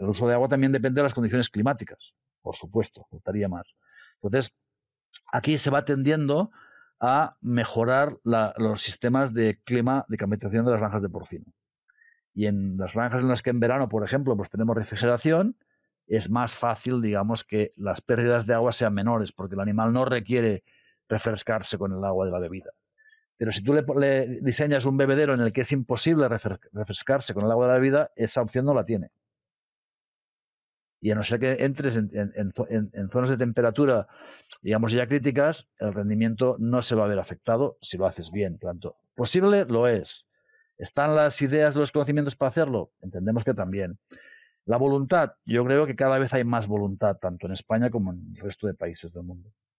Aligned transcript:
el 0.00 0.08
uso 0.08 0.26
de 0.26 0.34
agua 0.34 0.48
también 0.48 0.72
depende 0.72 1.00
de 1.00 1.02
las 1.02 1.14
condiciones 1.14 1.50
climáticas, 1.50 2.14
por 2.40 2.56
supuesto, 2.56 3.06
faltaría 3.10 3.48
más. 3.48 3.74
Entonces, 4.22 4.54
aquí 5.30 5.58
se 5.58 5.70
va 5.70 5.84
tendiendo 5.84 6.50
a 7.00 7.36
mejorar 7.40 8.18
los 8.24 8.80
sistemas 8.80 9.34
de 9.34 9.60
clima 9.64 10.06
de 10.08 10.16
climatización 10.16 10.64
de 10.64 10.70
las 10.72 10.80
granjas 10.80 11.02
de 11.02 11.08
porcino. 11.10 11.52
Y 12.32 12.46
en 12.46 12.78
las 12.78 12.94
granjas 12.94 13.20
en 13.20 13.28
las 13.28 13.42
que 13.42 13.50
en 13.50 13.60
verano, 13.60 13.88
por 13.88 14.02
ejemplo, 14.02 14.36
pues 14.36 14.48
tenemos 14.48 14.74
refrigeración, 14.74 15.56
es 16.06 16.30
más 16.30 16.54
fácil, 16.54 17.02
digamos, 17.02 17.44
que 17.44 17.72
las 17.76 18.00
pérdidas 18.00 18.46
de 18.46 18.54
agua 18.54 18.72
sean 18.72 18.94
menores, 18.94 19.32
porque 19.32 19.54
el 19.54 19.60
animal 19.60 19.92
no 19.92 20.06
requiere 20.06 20.64
refrescarse 21.08 21.76
con 21.76 21.92
el 21.92 22.02
agua 22.04 22.24
de 22.24 22.32
la 22.32 22.38
bebida. 22.38 22.70
Pero 23.36 23.52
si 23.52 23.62
tú 23.62 23.74
le, 23.74 24.38
diseñas 24.40 24.86
un 24.86 24.96
bebedero 24.96 25.34
en 25.34 25.40
el 25.40 25.52
que 25.52 25.62
es 25.62 25.72
imposible 25.72 26.28
refrescarse 26.28 27.34
con 27.34 27.44
el 27.44 27.50
agua 27.50 27.66
de 27.66 27.72
la 27.72 27.78
bebida, 27.78 28.10
esa 28.16 28.42
opción 28.42 28.64
no 28.64 28.74
la 28.74 28.84
tiene. 28.84 29.10
Y 31.00 31.10
a 31.10 31.14
no 31.14 31.24
ser 31.24 31.40
que 31.40 31.64
entres 31.64 31.96
en, 31.96 32.52
zonas 33.10 33.30
de 33.30 33.36
temperatura, 33.38 34.06
digamos, 34.60 34.92
ya 34.92 35.06
críticas, 35.06 35.66
el 35.78 35.94
rendimiento 35.94 36.56
no 36.58 36.82
se 36.82 36.94
va 36.94 37.04
a 37.04 37.08
ver 37.08 37.18
afectado 37.18 37.78
si 37.80 37.96
lo 37.96 38.06
haces 38.06 38.30
bien. 38.30 38.58
tanto, 38.58 38.96
posible 39.14 39.64
lo 39.64 39.88
es. 39.88 40.26
¿Están 40.76 41.14
las 41.14 41.40
ideas, 41.42 41.76
los 41.76 41.92
conocimientos 41.92 42.36
para 42.36 42.50
hacerlo? 42.50 42.92
Entendemos 43.00 43.44
que 43.44 43.54
también. 43.54 43.98
La 44.64 44.76
voluntad, 44.76 45.32
yo 45.44 45.64
creo 45.64 45.86
que 45.86 45.96
cada 45.96 46.18
vez 46.18 46.32
hay 46.32 46.44
más 46.44 46.66
voluntad, 46.66 47.16
tanto 47.16 47.46
en 47.46 47.52
España 47.52 47.90
como 47.90 48.12
en 48.12 48.34
el 48.34 48.42
resto 48.42 48.66
de 48.66 48.74
países 48.74 49.12
del 49.12 49.24
mundo. 49.24 49.50